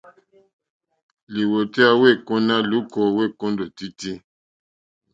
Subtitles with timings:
[1.33, 4.11] Lìwòtéyá wèêkóná lùúkà wêkóndòtítí.